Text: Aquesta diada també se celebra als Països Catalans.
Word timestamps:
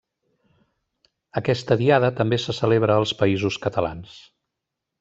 Aquesta 1.41 1.77
diada 1.83 2.09
també 2.21 2.39
se 2.45 2.57
celebra 2.61 2.95
als 3.03 3.13
Països 3.21 3.61
Catalans. 3.67 4.17